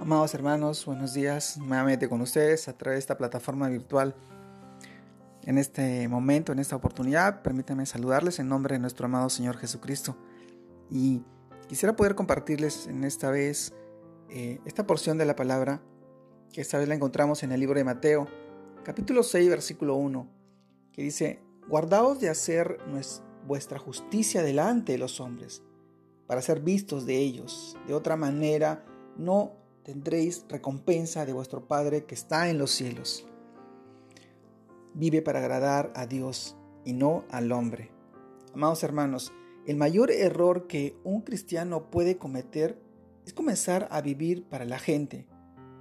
Amados 0.00 0.34
hermanos, 0.34 0.84
buenos 0.86 1.14
días 1.14 1.56
nuevamente 1.56 2.08
con 2.08 2.20
ustedes 2.20 2.66
a 2.66 2.76
través 2.76 2.96
de 2.96 3.00
esta 3.00 3.16
plataforma 3.16 3.68
virtual. 3.68 4.16
En 5.44 5.56
este 5.56 6.08
momento, 6.08 6.50
en 6.50 6.58
esta 6.58 6.74
oportunidad, 6.74 7.42
permítanme 7.42 7.86
saludarles 7.86 8.40
en 8.40 8.48
nombre 8.48 8.74
de 8.74 8.80
nuestro 8.80 9.06
amado 9.06 9.30
Señor 9.30 9.56
Jesucristo. 9.56 10.16
Y 10.90 11.22
quisiera 11.68 11.94
poder 11.94 12.16
compartirles 12.16 12.88
en 12.88 13.04
esta 13.04 13.30
vez 13.30 13.72
eh, 14.30 14.60
esta 14.64 14.84
porción 14.84 15.16
de 15.16 15.26
la 15.26 15.36
palabra, 15.36 15.80
que 16.52 16.60
esta 16.60 16.76
vez 16.76 16.88
la 16.88 16.96
encontramos 16.96 17.44
en 17.44 17.52
el 17.52 17.60
libro 17.60 17.78
de 17.78 17.84
Mateo, 17.84 18.26
capítulo 18.82 19.22
6, 19.22 19.48
versículo 19.48 19.94
1, 19.94 20.28
que 20.92 21.02
dice, 21.02 21.40
Guardaos 21.68 22.18
de 22.18 22.30
hacer 22.30 22.78
vuestra 23.46 23.78
justicia 23.78 24.42
delante 24.42 24.92
de 24.92 24.98
los 24.98 25.20
hombres, 25.20 25.62
para 26.26 26.42
ser 26.42 26.60
vistos 26.60 27.06
de 27.06 27.16
ellos. 27.16 27.76
De 27.86 27.94
otra 27.94 28.16
manera, 28.16 28.84
no 29.16 29.63
tendréis 29.84 30.46
recompensa 30.48 31.26
de 31.26 31.34
vuestro 31.34 31.68
Padre 31.68 32.04
que 32.04 32.14
está 32.14 32.48
en 32.48 32.58
los 32.58 32.70
cielos. 32.70 33.26
Vive 34.94 35.20
para 35.20 35.40
agradar 35.40 35.92
a 35.94 36.06
Dios 36.06 36.56
y 36.84 36.94
no 36.94 37.24
al 37.30 37.52
hombre. 37.52 37.90
Amados 38.54 38.82
hermanos, 38.82 39.32
el 39.66 39.76
mayor 39.76 40.10
error 40.10 40.66
que 40.66 40.96
un 41.04 41.20
cristiano 41.20 41.90
puede 41.90 42.16
cometer 42.16 42.80
es 43.26 43.34
comenzar 43.34 43.88
a 43.90 44.00
vivir 44.00 44.44
para 44.44 44.64
la 44.64 44.78
gente, 44.78 45.26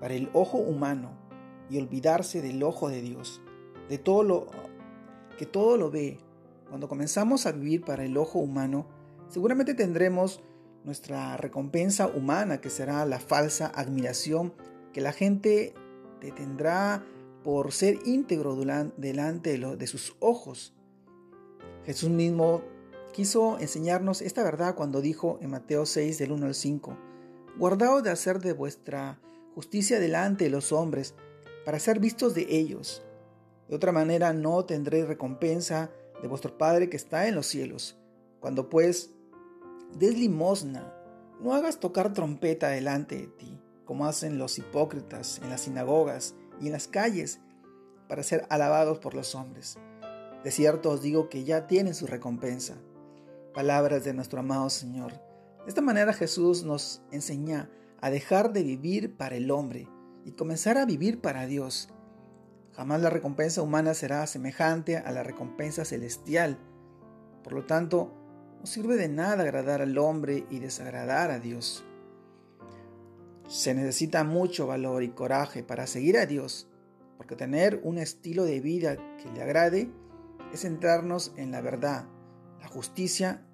para 0.00 0.14
el 0.14 0.30
ojo 0.32 0.58
humano 0.58 1.18
y 1.68 1.78
olvidarse 1.78 2.40
del 2.40 2.62
ojo 2.62 2.88
de 2.88 3.02
Dios, 3.02 3.42
de 3.88 3.98
todo 3.98 4.22
lo 4.22 4.46
que 5.36 5.46
todo 5.46 5.76
lo 5.76 5.90
ve. 5.90 6.18
Cuando 6.68 6.88
comenzamos 6.88 7.46
a 7.46 7.52
vivir 7.52 7.84
para 7.84 8.04
el 8.04 8.16
ojo 8.16 8.38
humano, 8.38 8.86
seguramente 9.28 9.74
tendremos 9.74 10.40
nuestra 10.84 11.36
recompensa 11.36 12.06
humana, 12.06 12.60
que 12.60 12.70
será 12.70 13.04
la 13.04 13.20
falsa 13.20 13.70
admiración 13.74 14.52
que 14.92 15.00
la 15.00 15.12
gente 15.12 15.74
te 16.20 16.32
tendrá 16.32 17.04
por 17.44 17.72
ser 17.72 17.98
íntegro 18.04 18.56
delante 18.96 19.58
de, 19.58 19.86
sus 19.86 20.16
ojos. 20.20 20.74
Jesús 21.84 22.10
mismo 22.10 22.62
quiso 23.12 23.58
enseñarnos 23.58 24.22
esta 24.22 24.42
verdad 24.42 24.74
cuando 24.74 25.00
dijo 25.00 25.38
en 25.40 25.50
Mateo 25.50 25.86
6 25.86 26.18
del 26.18 26.32
1 26.32 26.46
al 26.46 26.54
5, 26.54 26.96
Guardaos 27.58 28.02
de 28.02 28.10
hacer 28.10 28.40
de 28.40 28.52
vuestra 28.52 29.18
justicia 29.54 29.98
delante 29.98 30.44
de 30.44 30.50
los 30.50 30.72
hombres, 30.72 31.14
para 31.64 31.78
ser 31.78 32.00
vistos 32.00 32.34
de 32.34 32.46
ellos. 32.48 33.02
De 33.68 33.76
otra 33.76 33.92
manera 33.92 34.32
no 34.32 34.64
tendréis 34.64 35.06
recompensa 35.06 35.90
de 36.22 36.28
vuestro 36.28 36.56
Padre 36.56 36.88
que 36.88 36.96
está 36.96 37.28
en 37.28 37.34
los 37.34 37.46
cielos. 37.46 37.98
Cuando 38.40 38.70
pues 38.70 39.10
des 39.96 40.16
limosna, 40.16 40.92
no 41.40 41.54
hagas 41.54 41.78
tocar 41.78 42.12
trompeta 42.12 42.68
delante 42.68 43.16
de 43.16 43.26
ti, 43.28 43.60
como 43.84 44.06
hacen 44.06 44.38
los 44.38 44.58
hipócritas 44.58 45.40
en 45.42 45.50
las 45.50 45.62
sinagogas 45.62 46.34
y 46.60 46.66
en 46.66 46.72
las 46.72 46.88
calles, 46.88 47.40
para 48.08 48.22
ser 48.22 48.46
alabados 48.48 48.98
por 48.98 49.14
los 49.14 49.34
hombres. 49.34 49.78
De 50.42 50.50
cierto 50.50 50.90
os 50.90 51.02
digo 51.02 51.28
que 51.28 51.44
ya 51.44 51.66
tienen 51.66 51.94
su 51.94 52.06
recompensa. 52.06 52.78
Palabras 53.54 54.04
de 54.04 54.14
nuestro 54.14 54.40
amado 54.40 54.70
Señor. 54.70 55.12
De 55.12 55.68
esta 55.68 55.80
manera 55.80 56.12
Jesús 56.12 56.64
nos 56.64 57.02
enseña 57.10 57.70
a 58.00 58.10
dejar 58.10 58.52
de 58.52 58.62
vivir 58.62 59.16
para 59.16 59.36
el 59.36 59.50
hombre 59.50 59.88
y 60.24 60.32
comenzar 60.32 60.78
a 60.78 60.86
vivir 60.86 61.20
para 61.20 61.46
Dios. 61.46 61.88
Jamás 62.72 63.00
la 63.00 63.10
recompensa 63.10 63.62
humana 63.62 63.94
será 63.94 64.26
semejante 64.26 64.96
a 64.96 65.10
la 65.10 65.22
recompensa 65.22 65.84
celestial. 65.84 66.58
Por 67.42 67.52
lo 67.52 67.64
tanto, 67.64 68.12
no 68.60 68.66
sirve 68.66 68.96
de 68.96 69.08
nada 69.08 69.44
agradar 69.44 69.82
al 69.82 69.96
hombre 69.98 70.44
y 70.50 70.58
desagradar 70.58 71.30
a 71.30 71.38
Dios. 71.38 71.84
Se 73.46 73.72
necesita 73.74 74.24
mucho 74.24 74.66
valor 74.66 75.02
y 75.02 75.10
coraje 75.10 75.62
para 75.62 75.86
seguir 75.86 76.18
a 76.18 76.26
Dios, 76.26 76.68
porque 77.16 77.36
tener 77.36 77.80
un 77.84 77.98
estilo 77.98 78.44
de 78.44 78.60
vida 78.60 78.96
que 79.16 79.30
le 79.32 79.42
agrade 79.42 79.90
es 80.52 80.60
centrarnos 80.60 81.32
en 81.36 81.52
la 81.52 81.60
verdad, 81.60 82.06
la 82.60 82.68
justicia 82.68 83.46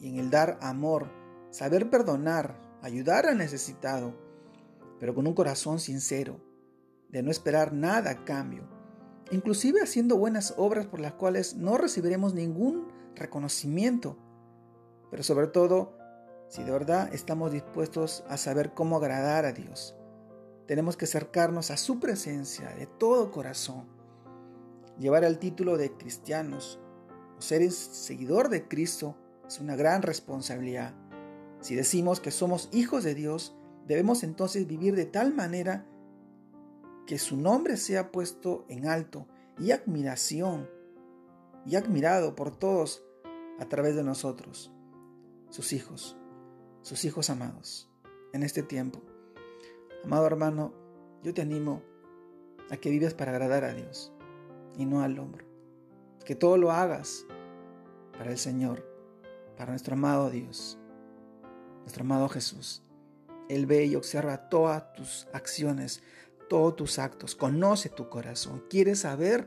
y 0.00 0.08
en 0.08 0.16
el 0.16 0.30
dar 0.30 0.58
amor, 0.62 1.10
saber 1.50 1.90
perdonar, 1.90 2.58
ayudar 2.82 3.26
al 3.26 3.38
necesitado, 3.38 4.14
pero 4.98 5.14
con 5.14 5.26
un 5.26 5.34
corazón 5.34 5.78
sincero, 5.78 6.40
de 7.10 7.22
no 7.22 7.30
esperar 7.30 7.72
nada 7.72 8.10
a 8.10 8.24
cambio, 8.24 8.68
inclusive 9.30 9.82
haciendo 9.82 10.16
buenas 10.16 10.54
obras 10.56 10.86
por 10.86 11.00
las 11.00 11.12
cuales 11.12 11.54
no 11.54 11.76
recibiremos 11.76 12.34
ningún 12.34 12.88
reconocimiento 13.14 14.16
pero 15.10 15.22
sobre 15.22 15.46
todo 15.46 15.98
si 16.48 16.62
de 16.62 16.70
verdad 16.70 17.12
estamos 17.12 17.52
dispuestos 17.52 18.24
a 18.28 18.36
saber 18.36 18.72
cómo 18.72 18.96
agradar 18.96 19.44
a 19.44 19.52
Dios. 19.52 19.94
Tenemos 20.66 20.96
que 20.96 21.04
acercarnos 21.04 21.70
a 21.70 21.76
su 21.76 22.00
presencia 22.00 22.70
de 22.70 22.86
todo 22.86 23.30
corazón. 23.30 23.86
Llevar 24.98 25.24
el 25.24 25.38
título 25.38 25.76
de 25.76 25.92
cristianos 25.92 26.80
o 27.38 27.42
ser 27.42 27.70
seguidor 27.70 28.48
de 28.48 28.66
Cristo 28.66 29.16
es 29.46 29.60
una 29.60 29.76
gran 29.76 30.02
responsabilidad. 30.02 30.94
Si 31.60 31.74
decimos 31.74 32.20
que 32.20 32.30
somos 32.30 32.68
hijos 32.72 33.04
de 33.04 33.14
Dios, 33.14 33.54
debemos 33.86 34.22
entonces 34.22 34.66
vivir 34.66 34.94
de 34.94 35.06
tal 35.06 35.34
manera 35.34 35.86
que 37.06 37.18
su 37.18 37.36
nombre 37.36 37.76
sea 37.76 38.10
puesto 38.10 38.66
en 38.68 38.86
alto 38.86 39.26
y 39.58 39.70
admiración 39.70 40.68
y 41.64 41.76
admirado 41.76 42.34
por 42.34 42.56
todos 42.56 43.02
a 43.58 43.66
través 43.66 43.96
de 43.96 44.04
nosotros 44.04 44.72
sus 45.50 45.72
hijos, 45.72 46.16
sus 46.82 47.04
hijos 47.04 47.30
amados, 47.30 47.90
en 48.32 48.42
este 48.42 48.62
tiempo. 48.62 49.02
Amado 50.04 50.26
hermano, 50.26 50.72
yo 51.22 51.34
te 51.34 51.42
animo 51.42 51.82
a 52.70 52.76
que 52.76 52.90
vivas 52.90 53.14
para 53.14 53.32
agradar 53.32 53.64
a 53.64 53.74
Dios 53.74 54.12
y 54.76 54.84
no 54.84 55.02
al 55.02 55.18
hombre. 55.18 55.46
Que 56.24 56.34
todo 56.34 56.56
lo 56.56 56.70
hagas 56.70 57.26
para 58.16 58.30
el 58.30 58.38
Señor, 58.38 58.84
para 59.56 59.72
nuestro 59.72 59.94
amado 59.94 60.30
Dios, 60.30 60.78
nuestro 61.80 62.04
amado 62.04 62.28
Jesús. 62.28 62.82
Él 63.48 63.66
ve 63.66 63.86
y 63.86 63.96
observa 63.96 64.48
todas 64.48 64.92
tus 64.92 65.26
acciones, 65.32 66.02
todos 66.48 66.76
tus 66.76 66.98
actos, 66.98 67.34
conoce 67.34 67.88
tu 67.88 68.08
corazón, 68.08 68.62
quiere 68.68 68.94
saber 68.94 69.46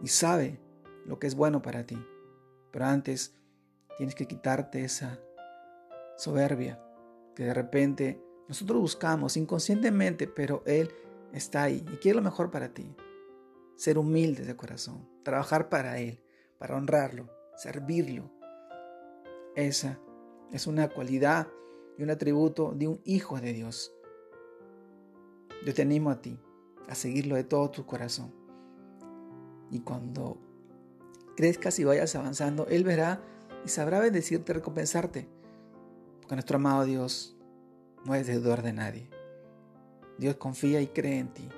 y 0.00 0.08
sabe 0.08 0.58
lo 1.04 1.18
que 1.18 1.26
es 1.26 1.34
bueno 1.34 1.62
para 1.62 1.84
ti. 1.84 1.98
Pero 2.70 2.86
antes 2.86 3.34
Tienes 3.96 4.14
que 4.14 4.26
quitarte 4.26 4.84
esa 4.84 5.18
soberbia 6.16 6.80
que 7.34 7.44
de 7.44 7.54
repente 7.54 8.22
nosotros 8.48 8.80
buscamos 8.80 9.36
inconscientemente, 9.36 10.26
pero 10.26 10.62
Él 10.66 10.90
está 11.32 11.64
ahí 11.64 11.84
y 11.92 11.96
quiere 11.96 12.16
lo 12.16 12.22
mejor 12.22 12.50
para 12.50 12.72
ti. 12.72 12.94
Ser 13.76 13.98
humilde 13.98 14.44
de 14.44 14.56
corazón, 14.56 15.08
trabajar 15.22 15.68
para 15.68 15.98
Él, 15.98 16.22
para 16.58 16.76
honrarlo, 16.76 17.28
servirlo. 17.56 18.30
Esa 19.54 19.98
es 20.52 20.66
una 20.66 20.88
cualidad 20.88 21.48
y 21.98 22.02
un 22.02 22.10
atributo 22.10 22.72
de 22.72 22.88
un 22.88 23.00
hijo 23.04 23.40
de 23.40 23.52
Dios. 23.52 23.92
Yo 25.64 25.74
te 25.74 25.82
animo 25.82 26.10
a 26.10 26.20
ti 26.20 26.38
a 26.88 26.94
seguirlo 26.94 27.36
de 27.36 27.44
todo 27.44 27.70
tu 27.70 27.86
corazón. 27.86 28.32
Y 29.70 29.80
cuando 29.80 30.38
crezcas 31.36 31.78
y 31.78 31.84
vayas 31.84 32.14
avanzando, 32.14 32.66
Él 32.68 32.84
verá 32.84 33.20
y 33.66 33.68
sabrá 33.68 33.98
bendecirte 33.98 34.52
y 34.52 34.54
recompensarte, 34.54 35.28
porque 36.20 36.36
nuestro 36.36 36.54
amado 36.56 36.84
Dios 36.84 37.36
no 38.04 38.14
es 38.14 38.28
deudor 38.28 38.62
de 38.62 38.72
nadie. 38.72 39.10
Dios 40.18 40.36
confía 40.36 40.80
y 40.80 40.86
cree 40.86 41.18
en 41.18 41.34
ti, 41.34 41.48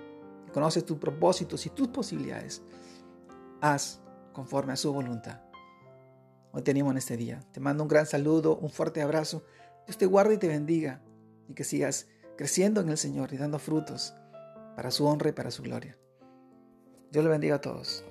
conoce 0.55 0.81
tus 0.81 0.97
propósitos 0.97 1.67
y 1.67 1.71
tus 1.71 1.89
posibilidades. 1.89 2.63
Haz 3.61 4.01
conforme 4.33 4.73
a 4.73 4.77
su 4.77 4.91
voluntad. 4.91 5.43
Hoy 6.53 6.63
te 6.63 6.71
animo 6.71 6.91
en 6.91 6.97
este 6.97 7.19
día. 7.19 7.45
Te 7.53 7.61
mando 7.61 7.83
un 7.83 7.89
gran 7.91 8.07
saludo, 8.07 8.57
un 8.57 8.71
fuerte 8.71 9.03
abrazo. 9.03 9.45
Dios 9.87 9.99
te 9.99 10.07
guarde 10.07 10.37
y 10.37 10.39
te 10.39 10.49
bendiga 10.49 11.03
y 11.47 11.53
que 11.53 11.65
sigas 11.65 12.07
creciendo 12.39 12.81
en 12.81 12.89
el 12.89 12.97
Señor 12.97 13.35
y 13.35 13.37
dando 13.37 13.59
frutos 13.59 14.15
para 14.77 14.91
su 14.91 15.05
honra 15.05 15.29
y 15.29 15.33
para 15.33 15.51
su 15.51 15.63
gloria. 15.63 15.99
Dios 17.11 17.23
le 17.23 17.31
bendiga 17.31 17.57
a 17.57 17.61
todos. 17.61 18.03